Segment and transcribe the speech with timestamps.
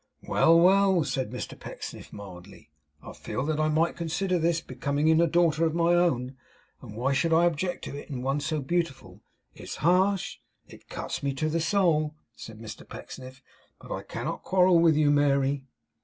[0.23, 2.71] 'Well, well!' said Mr Pecksniff, mildly,
[3.03, 6.37] 'I feel that I might consider this becoming in a daughter of my own,
[6.81, 9.21] and why should I object to it in one so beautiful!
[9.53, 10.37] It's harsh.
[10.67, 13.43] It cuts me to the soul,' said Mr Pecksniff;
[13.79, 15.67] 'but I cannot quarrel with you, Mary.